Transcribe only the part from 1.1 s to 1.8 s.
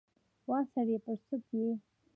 سد یې؟